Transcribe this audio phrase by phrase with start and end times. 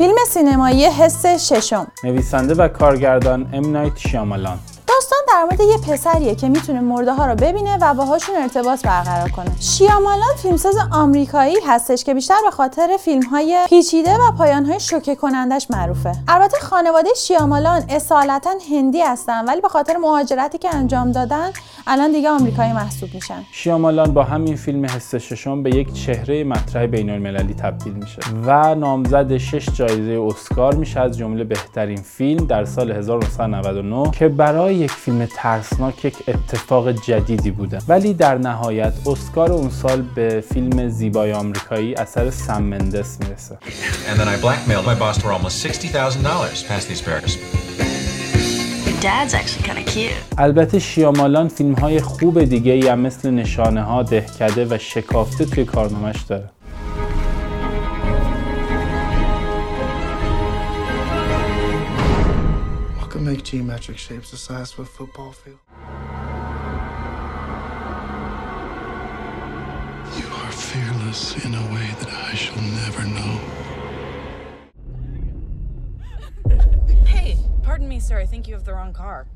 [0.00, 1.86] فیلم سینمایی حس ششم.
[2.04, 4.58] نویسنده و کارگردان ام نایت شیامالان
[5.10, 9.28] داستان در مورد یه پسریه که می‌تونه مرده ها رو ببینه و باهاشون ارتباط برقرار
[9.30, 9.50] کنه.
[9.60, 15.14] شیامالان فیلمساز آمریکایی هستش که بیشتر به خاطر فیلم های پیچیده و پایان های شوکه
[15.14, 16.12] کنندش معروفه.
[16.28, 21.50] البته خانواده شیامالان اصالتا هندی هستن ولی به خاطر مهاجرتی که انجام دادن
[21.86, 23.44] الان دیگه آمریکایی محسوب میشن.
[23.52, 28.74] شیامالان با همین فیلم حس ششم به یک چهره مطرح بین المللی تبدیل میشه و
[28.74, 34.90] نامزد شش جایزه اسکار میشه از جمله بهترین فیلم در سال 1999 که برای یک
[35.00, 41.32] فیلم ترسناک یک اتفاق جدیدی بوده ولی در نهایت اسکار اون سال به فیلم زیبای
[41.32, 43.58] آمریکایی اثر سم مندس می‌رسه
[44.10, 47.32] And then I blackmailed my boss for almost $60,000 past these bears.
[48.86, 50.38] Your dad's actually kind of cute.
[50.38, 55.64] البته شیامالان فیلم های خوب دیگه ای هم مثل نشانه ها دهکده و شکافته توی
[55.64, 56.50] کارنامش داره
[63.39, 65.59] What can make geometric shapes the size of a football field?
[70.19, 73.39] You are fearless in a way that I shall never know.
[77.05, 78.19] Hey, pardon me, sir.
[78.19, 79.27] I think you have the wrong car.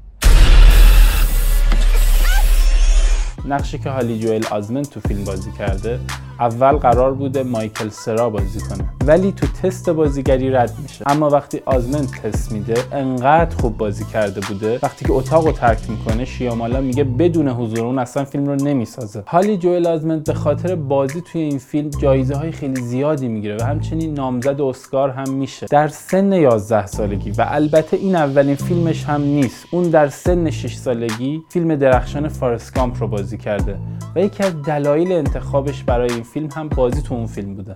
[3.45, 6.00] نقشی که هالی جوئل آزمن تو فیلم بازی کرده
[6.41, 8.89] اول قرار بوده مایکل سرا بازی کنه.
[9.07, 11.05] ولی تو تست بازیگری رد میشه.
[11.07, 14.79] اما وقتی آزمن تست میده انقدر خوب بازی کرده بوده.
[14.83, 19.23] وقتی که اتاق رو ترک می‌کنه شیامالا میگه بدون حضور اون اصلا فیلم رو نمی‌سازه.
[19.27, 23.62] هالی جوئل آزمن به خاطر بازی توی این فیلم جایزه های خیلی زیادی می‌گیره و
[23.62, 25.67] همچنین نامزد اسکار هم میشه.
[25.71, 29.67] در سن 11 سالگی و البته این اولین فیلمش هم نیست.
[29.71, 33.77] اون در سن 6 سالگی فیلم درخشان فارسکامپ رو بازی کرده
[34.17, 37.75] و یکی از دلایل انتخابش برای فیلم هم بازی تو اون فیلم بوده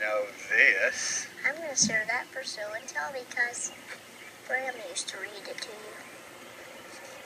[0.00, 0.18] know
[0.52, 1.26] this.
[1.44, 3.60] I'm going to share that for show and tell because
[4.48, 5.92] Grandma used to read it to you.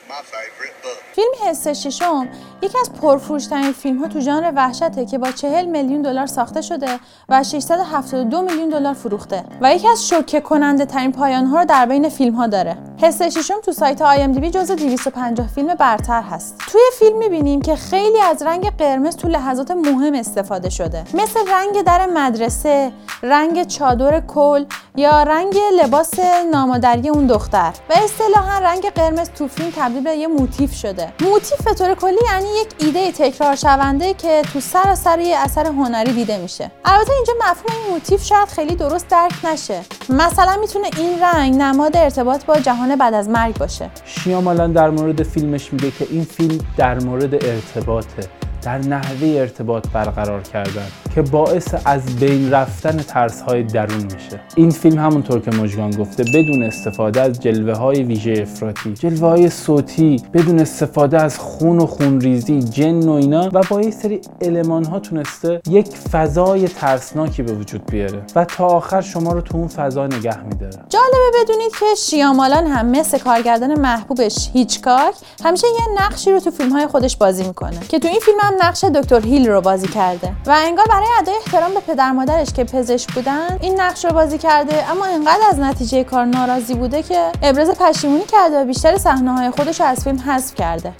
[0.09, 0.99] My favorite book.
[1.15, 2.29] فیلم حس ششم
[2.61, 6.99] یکی از پرفروشترین فیلم ها تو ژانر وحشته که با 40 میلیون دلار ساخته شده
[7.29, 11.85] و 672 میلیون دلار فروخته و یکی از شوکه کننده ترین پایان ها رو در
[11.85, 12.77] بین فیلم ها داره.
[13.01, 16.57] حس ششم تو سایت IMDb جزو 250 فیلم برتر هست.
[16.71, 21.03] توی فیلم می‌بینیم که خیلی از رنگ قرمز تو لحظات مهم استفاده شده.
[21.13, 22.91] مثل رنگ در مدرسه،
[23.23, 26.19] رنگ چادر کول یا رنگ لباس
[26.51, 31.13] نامادری اون دختر و اصطلاحا رنگ قرمز تو فیلم تبدیل به یه موتیف شده.
[31.21, 36.13] موتیف به طور کلی یعنی یک ایده تکرار شونده که تو سراسر یه اثر هنری
[36.13, 36.71] دیده میشه.
[36.85, 39.81] البته اینجا مفهوم این موتیف شاید خیلی درست درک نشه.
[40.09, 43.89] مثلا می‌تونه این رنگ نماد ارتباط با جهان بعد از مرگ باشه.
[44.05, 50.41] شیامالان در مورد فیلمش میگه که این فیلم در مورد ارتباطه در نحوه ارتباط برقرار
[50.41, 54.39] کردن که باعث از بین رفتن ترس های درون میشه.
[54.55, 59.49] این فیلم همونطور که مجگان گفته بدون استفاده از جلوه های ویژه افراطی جلوه های
[59.49, 64.85] صوتی بدون استفاده از خون و خونریزی جن و اینا و با یه سری المان
[64.85, 69.67] ها تونسته یک فضای ترسناکی به وجود بیاره و تا آخر شما رو تو اون
[69.67, 70.83] فضا نگه میداره.
[70.89, 76.71] جالبه بدونید که شیامالان هم مثل کارگردان محبوبش هیچکاک همیشه یه نقشی رو تو فیلم
[76.71, 80.27] های خودش بازی می‌کنه که تو این فیلم هم نقش دکتر هیل رو بازی کرده
[80.45, 84.37] و انگار برای ادای احترام به پدر مادرش که پزشک بودن این نقش رو بازی
[84.37, 89.31] کرده اما انقدر از نتیجه کار ناراضی بوده که ابراز پشیمونی کرده و بیشتر صحنه
[89.31, 90.93] های خودش رو از فیلم حذف کرده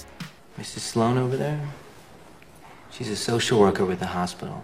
[0.60, 0.92] Mrs.
[0.92, 1.60] Sloan over there?
[2.94, 4.58] She's a social worker with the hospital.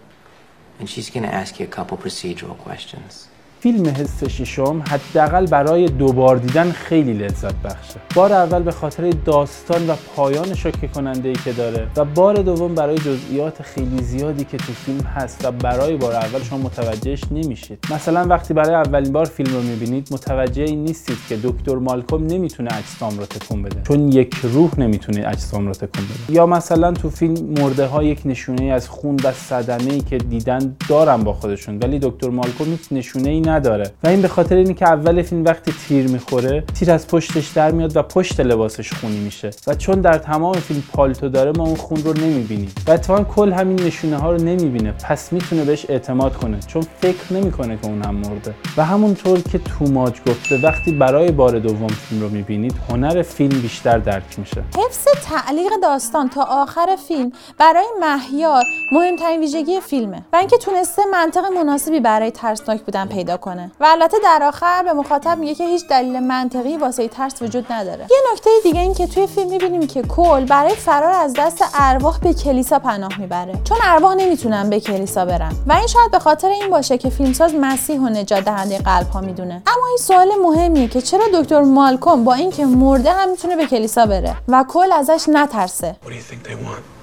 [0.79, 3.27] And she's gonna ask you a couple procedural questions.
[3.61, 7.95] فیلم حس ششم حداقل برای دوبار دیدن خیلی لذت بخشه.
[8.15, 12.75] بار اول به خاطر داستان و پایان شوکه کننده ای که داره و بار دوم
[12.75, 17.79] برای جزئیات خیلی زیادی که تو فیلم هست و برای بار اول شما متوجهش نمیشید.
[17.91, 22.69] مثلا وقتی برای اولین بار فیلم رو می‌بینید متوجه این نیستید که دکتر مالکوم نمی‌تونه
[22.77, 23.81] اجسام رو تکون بده.
[23.87, 26.35] چون یک روح نمی‌تونه اجسام رو تکون بده.
[26.35, 30.75] یا مثلا تو فیلم مرده ها یک نشونه از خون و صدمه ای که دیدن
[30.89, 33.91] دارن با خودشون ولی دکتر مالکوم هیچ نشونه ای نداره.
[34.03, 37.71] و این به خاطر اینه که اول فیلم وقتی تیر می‌خوره تیر از پشتش در
[37.71, 39.49] میاد و پشت لباسش خونی میشه.
[39.67, 42.71] و چون در تمام فیلم پالتو داره ما اون خون رو نمی‌بینیم.
[42.87, 44.91] و اتفاقا کل همین نشونه ها رو نمی‌بینه.
[44.91, 48.53] پس می‌تونه بهش اعتماد کنه چون فکر نمی‌کنه که اون هم مرده.
[48.77, 53.97] و همونطور که توماج گفته وقتی برای بار دوم فیلم رو می‌بینید هنر فیلم بیشتر
[53.97, 54.63] درک میشه.
[54.77, 60.21] حفظ تعلیق داستان تا آخر فیلم برای مهیار مهمترین ویژگی فیلمه.
[60.33, 63.71] و اینکه تونسته منطق مناسبی برای ترسناک بودن پیدا کنه.
[63.79, 68.07] و البته در آخر به مخاطب میگه که هیچ دلیل منطقی واسه ترس وجود نداره.
[68.11, 72.19] یه نکته دیگه این که توی فیلم می‌بینیم که کل برای فرار از دست ارواح
[72.19, 73.53] به کلیسا پناه می‌بره.
[73.63, 75.51] چون ارواح نمی‌تونن به کلیسا برن.
[75.67, 79.21] و این شاید به خاطر این باشه که فیلمساز مسیح و نجات دهنده قلب ها
[79.21, 79.63] می‌دونه.
[79.67, 84.05] اما این سوال مهمیه که چرا دکتر مالکوم با اینکه مرده هم می‌تونه به کلیسا
[84.05, 85.95] بره؟ و کل ازش نترسه.
[86.03, 86.98] What do you think they want?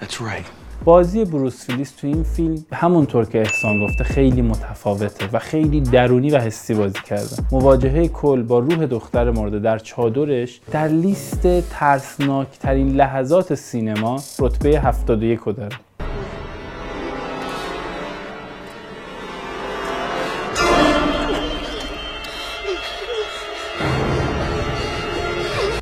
[0.00, 0.46] That's right.
[0.84, 6.30] بازی بروس ویلیس تو این فیلم همونطور که احسان گفته خیلی متفاوته و خیلی درونی
[6.30, 12.96] و حسی بازی کرده مواجهه کل با روح دختر مرده در چادرش در لیست ترسناکترین
[12.96, 15.76] لحظات سینما رتبه 71 رو داره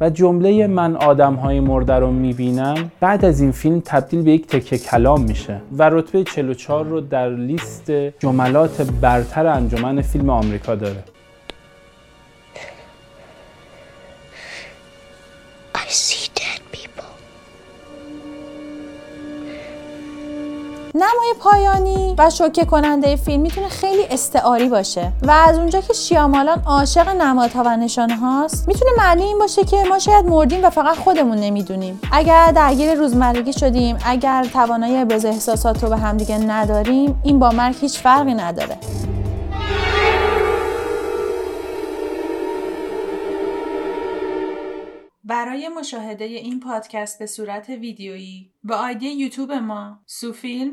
[0.00, 4.47] و جمله من آدم های مرده رو می‌بینم بعد از این فیلم تبدیل به یک
[4.47, 11.05] تکه کلام میشه و رتبه 44 رو در لیست جملات برتر انجمن فیلم آمریکا داره.
[15.75, 16.18] I see.
[20.99, 25.12] نمای پایانی و شوکه کننده فیلم می‌تونه خیلی استعاری باشه.
[25.23, 29.85] و از اونجا که شیامالان عاشق نمادها و نشانه هاست می‌تونه معنی این باشه که
[29.89, 32.00] ما شاید مردیم و فقط خودمون نمی‌دونیم.
[32.12, 37.77] اگر درگیر روزمرگی شدیم اگر توانایی ابراز احساسات رو به همدیگه نداریم این با مرگ
[37.81, 38.79] هیچ فرقی نداره.
[45.25, 50.73] برای مشاهده این پادکست به صورت ویدیویی با آیدی یوتیوب ما سوفیلم